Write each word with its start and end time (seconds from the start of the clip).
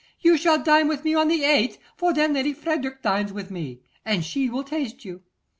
You 0.19 0.35
shall 0.35 0.57
dine 0.57 0.87
with 0.87 1.03
me 1.03 1.13
on 1.13 1.27
the 1.27 1.41
8th, 1.41 1.77
for 1.95 2.11
then 2.11 2.33
Lady 2.33 2.53
Frederick 2.53 3.03
dines 3.03 3.31
with 3.31 3.51
me, 3.51 3.81
and 4.03 4.25
she 4.25 4.49
will 4.49 4.63
taste 4.63 5.05
you. 5.05 5.21